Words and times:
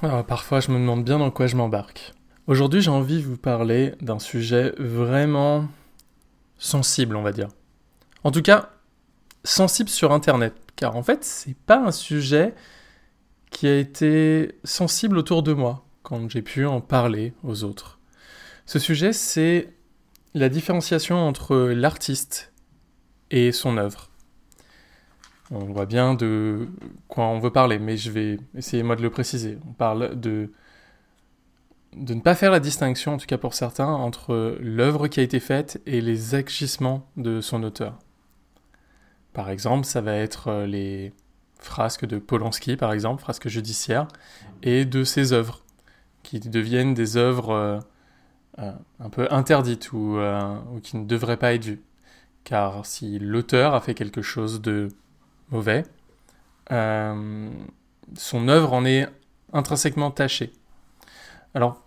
Alors, 0.00 0.24
parfois, 0.24 0.60
je 0.60 0.70
me 0.70 0.78
demande 0.78 1.04
bien 1.04 1.18
dans 1.18 1.32
quoi 1.32 1.48
je 1.48 1.56
m'embarque. 1.56 2.14
Aujourd'hui, 2.46 2.80
j'ai 2.80 2.90
envie 2.90 3.20
de 3.20 3.26
vous 3.26 3.36
parler 3.36 3.94
d'un 4.00 4.20
sujet 4.20 4.72
vraiment 4.78 5.66
sensible, 6.56 7.16
on 7.16 7.22
va 7.22 7.32
dire. 7.32 7.48
En 8.22 8.30
tout 8.30 8.42
cas, 8.42 8.70
sensible 9.42 9.88
sur 9.88 10.12
Internet. 10.12 10.54
Car 10.76 10.94
en 10.94 11.02
fait, 11.02 11.24
c'est 11.24 11.56
pas 11.56 11.78
un 11.78 11.90
sujet 11.90 12.54
qui 13.50 13.66
a 13.66 13.76
été 13.76 14.54
sensible 14.62 15.18
autour 15.18 15.42
de 15.42 15.52
moi 15.52 15.84
quand 16.04 16.30
j'ai 16.30 16.42
pu 16.42 16.64
en 16.64 16.80
parler 16.80 17.32
aux 17.42 17.64
autres. 17.64 17.98
Ce 18.66 18.78
sujet, 18.78 19.12
c'est 19.12 19.74
la 20.32 20.48
différenciation 20.48 21.16
entre 21.26 21.56
l'artiste 21.56 22.52
et 23.32 23.50
son 23.50 23.76
œuvre. 23.76 24.10
On 25.50 25.64
voit 25.64 25.86
bien 25.86 26.14
de 26.14 26.68
quoi 27.08 27.26
on 27.26 27.38
veut 27.38 27.52
parler, 27.52 27.78
mais 27.78 27.96
je 27.96 28.10
vais 28.10 28.38
essayer 28.54 28.82
moi 28.82 28.96
de 28.96 29.02
le 29.02 29.10
préciser. 29.10 29.58
On 29.68 29.72
parle 29.72 30.18
de 30.18 30.50
de 31.96 32.14
ne 32.14 32.20
pas 32.20 32.34
faire 32.34 32.50
la 32.50 32.60
distinction, 32.60 33.14
en 33.14 33.16
tout 33.16 33.26
cas 33.26 33.38
pour 33.38 33.54
certains, 33.54 33.88
entre 33.88 34.56
l'œuvre 34.60 35.08
qui 35.08 35.20
a 35.20 35.22
été 35.22 35.40
faite 35.40 35.80
et 35.86 36.00
les 36.00 36.34
agissements 36.34 37.06
de 37.16 37.40
son 37.40 37.62
auteur. 37.62 37.98
Par 39.32 39.50
exemple, 39.50 39.84
ça 39.84 40.00
va 40.00 40.14
être 40.14 40.48
euh, 40.48 40.66
les 40.66 41.12
frasques 41.58 42.06
de 42.06 42.18
Polanski, 42.18 42.76
par 42.76 42.92
exemple, 42.92 43.20
frasques 43.22 43.48
judiciaires, 43.48 44.08
et 44.62 44.84
de 44.84 45.04
ses 45.04 45.32
œuvres, 45.32 45.62
qui 46.22 46.40
deviennent 46.40 46.94
des 46.94 47.16
œuvres 47.16 47.50
euh, 47.50 47.78
euh, 48.58 48.72
un 49.00 49.10
peu 49.10 49.26
interdites 49.30 49.92
ou, 49.92 50.18
ou, 50.18 50.80
qui 50.80 50.96
ne 50.96 51.04
devraient 51.04 51.36
pas 51.36 51.54
être 51.54 51.64
vues. 51.64 51.82
Car 52.44 52.86
si 52.86 53.18
l'auteur 53.18 53.74
a 53.74 53.80
fait 53.80 53.94
quelque 53.94 54.22
chose 54.22 54.60
de 54.60 54.88
mauvais, 55.50 55.84
euh, 56.72 57.50
son 58.16 58.48
œuvre 58.48 58.72
en 58.72 58.84
est 58.84 59.08
intrinsèquement 59.52 60.10
tachée. 60.10 60.52
Alors, 61.54 61.82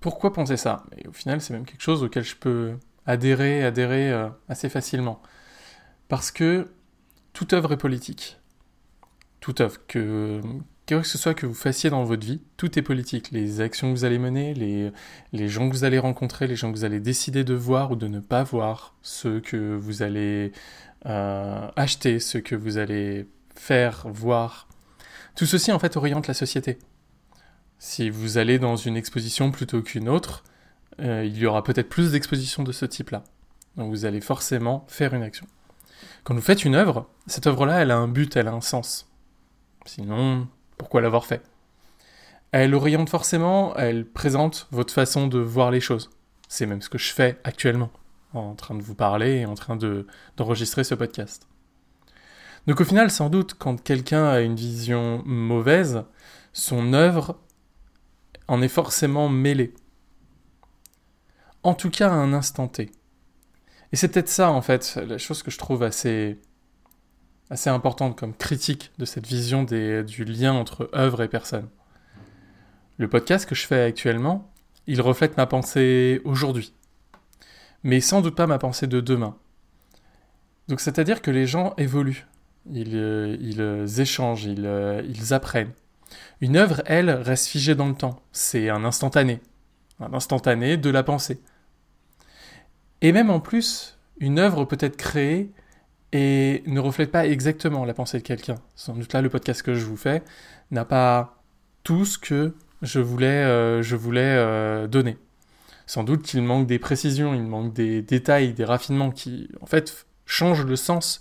pourquoi 0.00 0.32
penser 0.32 0.56
ça? 0.56 0.84
Et 0.96 1.06
au 1.08 1.12
final, 1.12 1.40
c'est 1.40 1.52
même 1.52 1.64
quelque 1.64 1.82
chose 1.82 2.02
auquel 2.02 2.24
je 2.24 2.36
peux 2.36 2.74
adhérer, 3.06 3.64
adhérer 3.64 4.10
euh, 4.10 4.28
assez 4.48 4.68
facilement. 4.68 5.20
Parce 6.08 6.30
que 6.30 6.68
toute 7.32 7.52
œuvre 7.52 7.72
est 7.72 7.76
politique. 7.76 8.38
Toute 9.40 9.60
œuvre, 9.60 9.78
que, 9.86 10.40
que 10.86 11.02
ce 11.02 11.16
soit 11.16 11.34
que 11.34 11.46
vous 11.46 11.54
fassiez 11.54 11.88
dans 11.88 12.04
votre 12.04 12.26
vie, 12.26 12.42
tout 12.56 12.78
est 12.78 12.82
politique. 12.82 13.30
Les 13.30 13.60
actions 13.60 13.92
que 13.92 13.98
vous 13.98 14.04
allez 14.04 14.18
mener, 14.18 14.54
les, 14.54 14.90
les 15.32 15.48
gens 15.48 15.68
que 15.68 15.74
vous 15.74 15.84
allez 15.84 15.98
rencontrer, 15.98 16.46
les 16.46 16.56
gens 16.56 16.70
que 16.70 16.76
vous 16.76 16.84
allez 16.84 17.00
décider 17.00 17.44
de 17.44 17.54
voir 17.54 17.90
ou 17.90 17.96
de 17.96 18.06
ne 18.06 18.20
pas 18.20 18.42
voir, 18.42 18.94
ceux 19.02 19.40
que 19.40 19.74
vous 19.76 20.02
allez 20.02 20.52
acheter, 21.04 22.20
ce 22.20 22.38
que 22.38 22.54
vous 22.54 22.78
allez 22.78 23.26
faire, 23.54 24.06
voir. 24.08 24.68
Tout 25.36 25.46
ceci 25.46 25.72
en 25.72 25.78
fait 25.78 25.96
oriente 25.96 26.26
la 26.26 26.34
société. 26.34 26.78
Si 27.78 28.10
vous 28.10 28.36
allez 28.36 28.58
dans 28.58 28.76
une 28.76 28.96
exposition 28.96 29.50
plutôt 29.50 29.80
qu'une 29.82 30.08
autre, 30.08 30.44
euh, 31.00 31.24
il 31.24 31.38
y 31.38 31.46
aura 31.46 31.62
peut-être 31.62 31.88
plus 31.88 32.12
d'expositions 32.12 32.62
de 32.62 32.72
ce 32.72 32.84
type-là. 32.84 33.24
Donc 33.76 33.90
vous 33.90 34.04
allez 34.04 34.20
forcément 34.20 34.84
faire 34.88 35.14
une 35.14 35.22
action. 35.22 35.46
Quand 36.24 36.34
vous 36.34 36.42
faites 36.42 36.64
une 36.64 36.74
œuvre, 36.74 37.08
cette 37.26 37.46
œuvre-là, 37.46 37.80
elle 37.80 37.90
a 37.90 37.96
un 37.96 38.08
but, 38.08 38.36
elle 38.36 38.48
a 38.48 38.52
un 38.52 38.60
sens. 38.60 39.10
Sinon, 39.86 40.48
pourquoi 40.76 41.00
l'avoir 41.00 41.24
fait? 41.24 41.42
Elle 42.52 42.74
oriente 42.74 43.08
forcément, 43.08 43.74
elle 43.76 44.04
présente 44.04 44.66
votre 44.72 44.92
façon 44.92 45.26
de 45.26 45.38
voir 45.38 45.70
les 45.70 45.80
choses. 45.80 46.10
C'est 46.48 46.66
même 46.66 46.82
ce 46.82 46.88
que 46.88 46.98
je 46.98 47.12
fais 47.12 47.38
actuellement 47.44 47.90
en 48.32 48.54
train 48.54 48.74
de 48.74 48.82
vous 48.82 48.94
parler 48.94 49.38
et 49.38 49.46
en 49.46 49.54
train 49.54 49.76
de, 49.76 50.06
d'enregistrer 50.36 50.84
ce 50.84 50.94
podcast. 50.94 51.48
Donc 52.66 52.80
au 52.80 52.84
final, 52.84 53.10
sans 53.10 53.30
doute, 53.30 53.54
quand 53.58 53.82
quelqu'un 53.82 54.28
a 54.28 54.40
une 54.40 54.54
vision 54.54 55.22
mauvaise, 55.24 56.04
son 56.52 56.92
œuvre 56.92 57.38
en 58.48 58.62
est 58.62 58.68
forcément 58.68 59.28
mêlée. 59.28 59.74
En 61.62 61.74
tout 61.74 61.90
cas 61.90 62.08
à 62.10 62.14
un 62.14 62.32
instant 62.32 62.68
T. 62.68 62.90
Et 63.92 63.96
c'est 63.96 64.08
peut-être 64.08 64.28
ça, 64.28 64.50
en 64.50 64.62
fait, 64.62 64.98
la 65.06 65.18
chose 65.18 65.42
que 65.42 65.50
je 65.50 65.58
trouve 65.58 65.82
assez, 65.82 66.38
importante 67.66 68.16
comme 68.16 68.34
critique 68.34 68.92
de 68.98 69.04
cette 69.04 69.26
vision 69.26 69.64
du 69.64 70.24
lien 70.24 70.52
entre 70.52 70.90
œuvre 70.94 71.22
et 71.22 71.28
personne. 71.28 71.68
Le 72.98 73.08
podcast 73.08 73.48
que 73.48 73.54
je 73.54 73.66
fais 73.66 73.82
actuellement, 73.82 74.52
il 74.86 75.00
reflète 75.00 75.36
ma 75.36 75.46
pensée 75.46 76.20
aujourd'hui 76.24 76.72
mais 77.82 78.00
sans 78.00 78.20
doute 78.20 78.34
pas 78.34 78.46
ma 78.46 78.58
pensée 78.58 78.86
de 78.86 79.00
demain. 79.00 79.36
Donc 80.68 80.80
c'est-à-dire 80.80 81.22
que 81.22 81.30
les 81.30 81.46
gens 81.46 81.74
évoluent, 81.78 82.26
ils, 82.70 82.96
euh, 82.96 83.36
euh, 83.58 83.86
échangent, 83.86 84.44
ils, 84.44 84.66
euh, 84.66 85.02
ils 85.08 85.34
apprennent. 85.34 85.72
Une 86.40 86.56
œuvre, 86.56 86.82
elle, 86.86 87.10
reste 87.10 87.46
figée 87.46 87.74
dans 87.74 87.88
le 87.88 87.94
temps. 87.94 88.20
C'est 88.32 88.68
un 88.68 88.84
instantané. 88.84 89.40
Un 90.00 90.12
instantané 90.14 90.76
de 90.76 90.90
la 90.90 91.02
pensée. 91.02 91.40
Et 93.00 93.12
même 93.12 93.30
en 93.30 93.40
plus, 93.40 93.98
une 94.18 94.38
œuvre 94.38 94.64
peut 94.64 94.78
être 94.80 94.96
créée 94.96 95.50
et 96.12 96.62
ne 96.66 96.80
reflète 96.80 97.10
pas 97.10 97.26
exactement 97.26 97.84
la 97.84 97.94
pensée 97.94 98.18
de 98.18 98.22
quelqu'un. 98.22 98.56
Sans 98.74 98.94
doute 98.94 99.12
là, 99.12 99.22
le 99.22 99.28
podcast 99.28 99.62
que 99.62 99.74
je 99.74 99.84
vous 99.84 99.96
fais 99.96 100.22
n'a 100.70 100.84
pas 100.84 101.42
tout 101.84 102.04
ce 102.04 102.18
que 102.18 102.54
je 102.82 103.00
voulais, 103.00 103.82
je 103.82 103.96
voulais 103.96 104.88
donner. 104.88 105.16
Sans 105.90 106.04
doute 106.04 106.22
qu'il 106.22 106.40
manque 106.42 106.68
des 106.68 106.78
précisions, 106.78 107.34
il 107.34 107.42
manque 107.42 107.72
des 107.72 108.00
détails, 108.00 108.52
des 108.52 108.64
raffinements 108.64 109.10
qui, 109.10 109.48
en 109.60 109.66
fait, 109.66 110.06
changent 110.24 110.64
le 110.64 110.76
sens 110.76 111.18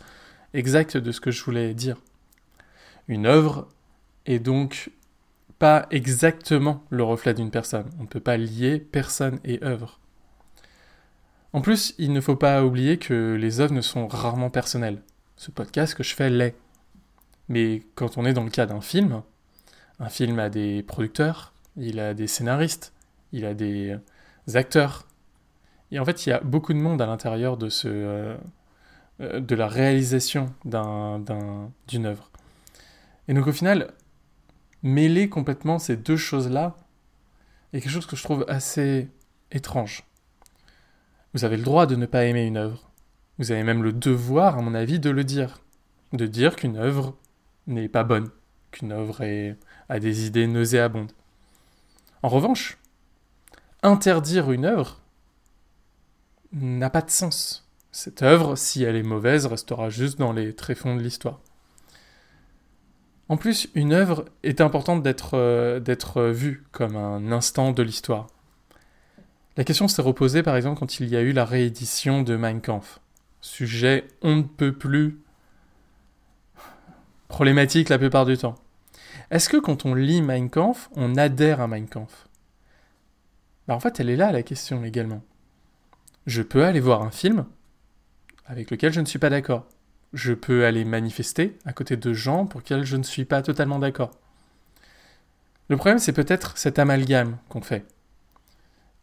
exact 0.53 0.96
de 0.96 1.12
ce 1.12 1.19
que 1.19 1.31
je 1.31 1.44
voulais 1.44 1.74
dire. 1.74 1.97
Une 3.08 3.25
œuvre 3.25 3.68
est 4.28 4.38
donc 4.38 4.91
pas 5.58 5.88
exactement 5.90 6.84
le 6.91 7.02
reflet 7.02 7.34
d'une 7.34 7.50
personne. 7.50 7.90
On 7.97 8.03
ne 8.03 8.08
peut 8.08 8.19
pas 8.19 8.38
lier 8.38 8.78
personne 8.78 9.40
et 9.44 9.59
œuvre. 9.63 10.00
En 11.52 11.62
plus, 11.62 11.96
il 11.97 12.13
ne 12.13 12.22
faut 12.22 12.35
pas 12.35 12.63
oublier 12.63 13.00
que 13.00 13.34
les 13.41 13.62
œuvres 13.62 13.74
ne 13.74 13.81
sont 13.81 14.08
rarement 14.08 14.52
personnelles. 14.52 15.02
Ce 15.35 15.50
podcast 15.50 15.96
que 15.96 16.03
je 16.03 16.13
fais 16.13 16.29
l'est. 16.29 16.53
Mais 17.47 17.81
quand 17.96 18.19
on 18.19 18.25
est 18.25 18.34
dans 18.34 18.44
le 18.44 18.52
cas 18.52 18.68
d'un 18.68 18.81
film, 18.81 19.24
un 20.00 20.09
film 20.09 20.38
a 20.38 20.52
des 20.52 20.84
producteurs, 20.84 21.53
il 21.75 22.00
a 22.00 22.13
des 22.13 22.28
scénaristes, 22.28 22.94
il 23.31 23.46
a 23.46 23.56
des 23.56 23.97
acteurs. 24.56 25.06
Et 25.92 26.00
en 26.00 26.06
fait, 26.06 26.26
il 26.26 26.30
y 26.30 26.32
a 26.32 26.40
beaucoup 26.40 26.74
de 26.74 26.80
monde 26.80 27.02
à 27.02 27.06
l'intérieur 27.06 27.58
de, 27.58 27.70
ce, 27.70 27.88
euh, 27.88 28.38
euh, 29.22 29.40
de 29.40 29.56
la 29.56 29.68
réalisation 29.68 30.54
d'une 30.66 32.06
œuvre. 32.06 32.30
Et 33.28 33.34
donc 33.34 33.48
au 33.48 33.52
final, 33.52 33.94
mêler 34.84 35.30
complètement 35.30 35.80
ces 35.80 35.98
deux 35.98 36.18
choses-là 36.18 36.76
est 37.74 37.82
quelque 37.82 37.92
chose 37.92 38.06
que 38.06 38.16
je 38.16 38.24
trouve 38.24 38.46
assez 38.48 39.09
étrange. 39.52 40.04
Vous 41.34 41.46
avez 41.46 41.58
le 41.58 41.64
droit 41.64 41.86
de 41.86 41.96
ne 41.96 42.06
pas 42.06 42.26
aimer 42.26 42.46
une 42.46 42.58
œuvre. 42.58 42.90
Vous 43.38 43.52
avez 43.52 43.64
même 43.64 43.84
le 43.84 43.94
devoir, 43.94 44.58
à 44.58 44.62
mon 44.62 44.74
avis, 44.74 45.00
de 45.00 45.09
le 45.09 45.24
dire. 45.24 45.62
De 46.12 46.26
dire 46.26 46.56
qu'une 46.56 46.78
œuvre 46.78 47.16
n'est 47.68 47.88
pas 47.88 48.04
bonne, 48.04 48.30
qu'une 48.72 48.92
œuvre 48.92 49.24
a 49.90 50.00
des 50.00 50.26
idées 50.26 50.48
nauséabondes. 50.48 51.12
En 52.24 52.30
revanche, 52.30 52.78
interdire 53.84 54.51
une 54.51 54.66
œuvre 54.66 55.01
n'a 56.51 56.90
pas 56.90 57.01
de 57.01 57.09
sens. 57.09 57.67
Cette 57.91 58.22
œuvre, 58.22 58.56
si 58.56 58.84
elle 58.84 58.95
est 58.95 59.03
mauvaise, 59.03 59.45
restera 59.45 59.90
juste 59.90 60.19
dans 60.19 60.31
les 60.31 60.56
tréfonds 60.56 60.95
de 60.95 61.01
l'histoire. 61.01 61.40
En 63.29 63.38
plus, 63.38 63.69
une 63.75 63.94
œuvre 63.94 64.25
est 64.44 64.62
importante 64.62 65.03
d'être 65.03 65.35
euh, 65.35 66.31
vue 66.31 66.66
comme 66.72 66.95
un 66.95 67.31
instant 67.31 67.72
de 67.72 67.84
l'histoire. 67.84 68.28
La 69.57 69.63
question 69.63 69.88
s'est 69.88 70.01
reposée 70.01 70.41
par 70.41 70.56
exemple 70.56 70.79
quand 70.79 71.00
il 71.00 71.09
y 71.09 71.17
a 71.17 71.22
eu 71.22 71.34
la 71.34 71.46
réédition 71.46 72.22
de 72.22 72.35
Mein 72.38 72.61
Kampf. 72.61 73.01
Sujet 73.41 74.07
on 74.22 74.38
ne 74.38 74.44
peut 74.44 74.72
plus 74.72 75.19
problématique 77.28 77.90
la 77.90 78.00
plupart 78.00 78.25
du 78.25 78.38
temps. 78.38 78.56
Est-ce 79.31 79.50
que 79.50 79.57
quand 79.57 79.85
on 79.85 79.94
lit 79.94 80.22
Mein 80.22 80.50
Kampf, 80.50 80.90
on 80.96 81.17
adhère 81.17 81.59
à 81.59 81.67
Mein 81.67 81.88
Kampf? 81.88 82.28
Bah, 83.70 83.76
en 83.76 83.80
fait, 83.80 84.00
elle 84.00 84.10
est 84.10 84.16
là 84.16 84.32
la 84.32 84.42
question 84.42 84.84
également. 84.84 85.22
Je 86.26 86.42
peux 86.42 86.66
aller 86.66 86.80
voir 86.80 87.04
un 87.04 87.12
film 87.12 87.46
avec 88.48 88.72
lequel 88.72 88.92
je 88.92 89.00
ne 89.00 89.06
suis 89.06 89.20
pas 89.20 89.30
d'accord. 89.30 89.68
Je 90.12 90.34
peux 90.34 90.66
aller 90.66 90.86
manifester 90.86 91.56
à 91.66 91.72
côté 91.72 91.96
de 91.96 92.12
gens 92.12 92.48
pour 92.48 92.62
lesquels 92.62 92.84
je 92.84 92.98
ne 92.98 93.04
suis 93.04 93.26
pas 93.26 93.44
totalement 93.44 93.78
d'accord. 93.78 94.10
Le 95.68 95.78
problème, 95.78 96.00
c'est 96.00 96.14
peut-être 96.14 96.58
cet 96.58 96.80
amalgame 96.80 97.38
qu'on 97.48 97.62
fait. 97.62 97.86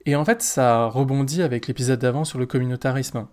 Et 0.05 0.17
en 0.17 0.25
fait, 0.25 0.43
ça 0.43 0.87
rebondit 0.87 1.45
avec 1.45 1.69
l'épisode 1.69 2.01
d'avant 2.01 2.25
sur 2.25 2.41
le 2.41 2.47
communautarisme. 2.47 3.29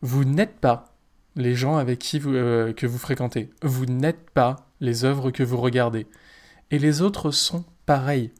Vous 0.00 0.24
n'êtes 0.24 0.60
pas 0.60 0.94
les 1.36 1.54
gens 1.54 1.76
avec 1.76 1.98
qui 1.98 2.18
vous, 2.18 2.32
euh, 2.32 2.72
que 2.72 2.86
vous 2.86 2.96
fréquentez. 2.96 3.50
Vous 3.60 3.84
n'êtes 3.84 4.30
pas 4.30 4.56
les 4.80 5.04
œuvres 5.04 5.30
que 5.30 5.42
vous 5.42 5.58
regardez. 5.58 6.06
Et 6.70 6.78
les 6.78 7.02
autres 7.02 7.32
sont 7.32 7.66
pareils. 7.84 8.32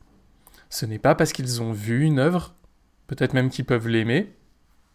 Ce 0.72 0.86
n'est 0.86 0.98
pas 0.98 1.14
parce 1.14 1.34
qu'ils 1.34 1.60
ont 1.60 1.72
vu 1.72 2.02
une 2.02 2.18
œuvre, 2.18 2.54
peut-être 3.06 3.34
même 3.34 3.50
qu'ils 3.50 3.66
peuvent 3.66 3.88
l'aimer, 3.88 4.34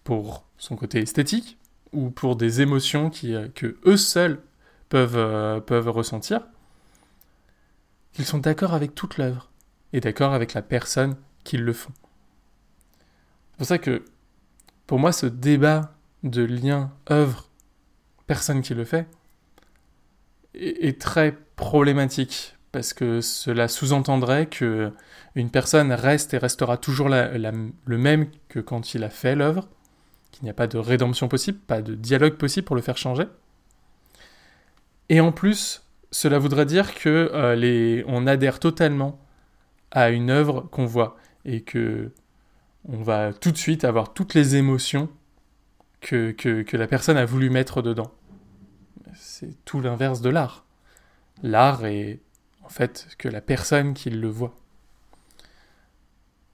pour 0.04 0.44
son 0.58 0.76
côté 0.76 0.98
esthétique, 0.98 1.60
ou 1.92 2.10
pour 2.10 2.36
des 2.36 2.62
émotions 2.62 3.12
qui, 3.12 3.36
euh, 3.36 3.48
que 3.50 3.78
eux 3.86 3.96
seuls 3.96 4.42
peuvent, 4.90 5.18
euh, 5.18 5.60
peuvent 5.60 5.88
ressentir, 5.90 6.42
qu'ils 8.12 8.26
sont 8.26 8.40
d'accord 8.40 8.74
avec 8.74 8.96
toute 8.96 9.20
l'œuvre 9.20 9.52
et 9.94 10.00
d'accord 10.00 10.34
avec 10.34 10.56
la 10.56 10.64
personne 10.64 11.16
qui 11.44 11.58
le 11.58 11.74
font. 11.74 11.94
C'est 13.52 13.58
pour 13.58 13.68
ça 13.68 13.78
que, 13.78 14.04
pour 14.88 14.98
moi, 14.98 15.12
ce 15.12 15.28
débat 15.28 15.94
de 16.24 16.42
lien 16.42 16.92
œuvre-personne 17.12 18.64
qui 18.64 18.74
le 18.74 18.84
fait 18.84 19.08
est, 20.56 21.00
très 21.00 21.38
problématique 21.56 22.57
parce 22.72 22.94
que 22.94 23.22
cela 23.22 23.68
sous-entendrait 23.68 24.48
que 24.48 24.92
une 25.36 25.50
personne 25.50 25.92
reste 25.92 26.34
et 26.34 26.38
restera 26.38 26.78
toujours 26.78 27.10
le 27.10 27.98
même 27.98 28.28
que 28.50 28.60
quand 28.60 28.94
il 28.94 29.04
a 29.04 29.10
fait 29.10 29.36
l'œuvre, 29.36 29.68
qu'il 30.32 30.44
n'y 30.44 30.50
a 30.50 30.54
pas 30.54 30.68
de 30.68 30.78
rédemption 30.78 31.28
possible, 31.28 31.60
pas 31.60 31.82
de 31.82 31.96
dialogue 31.96 32.36
possible 32.36 32.66
pour 32.66 32.76
le 32.76 32.82
faire 32.82 32.98
changer. 32.98 33.26
Et 35.10 35.22
en 35.22 35.32
plus, 35.32 35.84
cela 36.12 36.40
voudrait 36.40 36.66
dire 36.66 36.96
que 36.96 37.32
euh, 37.34 37.56
les, 37.56 38.04
on 38.08 38.28
adhère 38.28 38.60
totalement 38.60 39.20
à 39.92 40.10
une 40.10 40.30
œuvre 40.30 40.62
qu'on 40.72 40.86
voit 40.86 41.18
et 41.46 41.62
que 41.62 42.12
on 42.90 43.02
va 43.02 43.34
tout 43.34 43.52
de 43.52 43.58
suite 43.58 43.84
avoir 43.84 44.14
toutes 44.14 44.34
les 44.34 44.56
émotions 44.56 45.10
que, 46.00 46.32
que 46.32 46.78
la 46.78 46.88
personne 46.88 47.18
a 47.18 47.26
voulu 47.26 47.50
mettre 47.50 47.82
dedans. 47.82 48.12
C'est 49.14 49.64
tout 49.66 49.82
l'inverse 49.82 50.22
de 50.22 50.30
l'art. 50.30 50.66
L'art 51.44 51.86
est 51.86 52.20
en 52.68 52.70
fait 52.70 53.08
que 53.18 53.30
la 53.30 53.40
personne 53.40 53.94
qui 53.94 54.10
le 54.10 54.28
voit. 54.28 54.54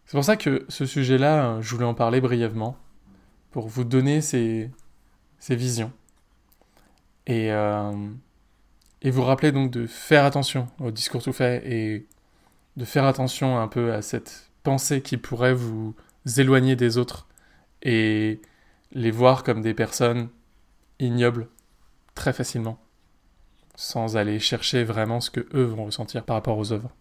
C'est 0.06 0.16
pour 0.16 0.24
ça 0.24 0.38
que 0.38 0.64
ce 0.70 0.86
sujet-là, 0.86 1.60
je 1.60 1.74
voulais 1.74 1.88
en 1.88 1.96
parler 1.96 2.22
brièvement, 2.22 2.78
pour 3.50 3.68
vous 3.68 3.84
donner 3.84 4.22
ces, 4.22 4.70
ces 5.40 5.56
visions. 5.56 5.92
Et, 7.26 7.52
euh, 7.52 7.92
et 9.02 9.10
vous 9.10 9.24
rappeler 9.24 9.52
donc 9.52 9.72
de 9.72 9.88
faire 9.88 10.24
attention 10.24 10.68
au 10.80 10.92
discours 10.92 11.24
tout 11.24 11.34
fait 11.34 11.64
et 11.66 12.08
de 12.78 12.86
faire 12.86 13.06
attention 13.06 13.60
un 13.60 13.68
peu 13.68 13.92
à 13.92 14.04
cette 14.04 14.52
pensée 14.62 15.02
qui 15.02 15.18
pourrait 15.18 15.56
vous 15.56 15.96
éloigner 16.38 16.76
des 16.76 17.00
autres 17.00 17.28
et 17.82 18.40
les 18.92 19.12
voir 19.12 19.44
comme 19.44 19.62
des 19.62 19.74
personnes 19.74 20.30
ignobles 21.00 21.48
très 22.14 22.34
facilement 22.34 22.83
sans 23.76 24.18
aller 24.18 24.40
chercher 24.40 24.84
vraiment 24.84 25.22
ce 25.22 25.32
que 25.32 25.48
eux 25.54 25.64
vont 25.64 25.86
ressentir 25.86 26.24
par 26.24 26.36
rapport 26.36 26.58
aux 26.58 26.72
œuvres. 26.72 26.92